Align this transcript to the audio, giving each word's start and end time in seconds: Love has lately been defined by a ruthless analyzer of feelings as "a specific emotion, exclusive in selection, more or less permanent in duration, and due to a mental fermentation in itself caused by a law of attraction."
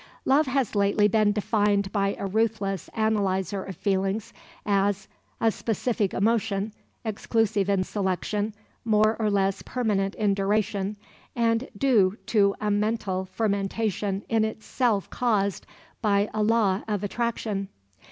Love 0.25 0.47
has 0.47 0.73
lately 0.73 1.07
been 1.07 1.31
defined 1.31 1.91
by 1.91 2.15
a 2.17 2.25
ruthless 2.25 2.89
analyzer 2.95 3.63
of 3.63 3.75
feelings 3.77 4.33
as 4.65 5.07
"a 5.39 5.51
specific 5.51 6.11
emotion, 6.11 6.73
exclusive 7.05 7.69
in 7.69 7.83
selection, 7.83 8.55
more 8.83 9.15
or 9.21 9.29
less 9.29 9.61
permanent 9.61 10.15
in 10.15 10.33
duration, 10.33 10.97
and 11.35 11.69
due 11.77 12.17
to 12.25 12.55
a 12.59 12.71
mental 12.71 13.25
fermentation 13.25 14.23
in 14.27 14.43
itself 14.43 15.07
caused 15.11 15.67
by 16.01 16.27
a 16.33 16.41
law 16.41 16.81
of 16.87 17.03
attraction." 17.03 17.69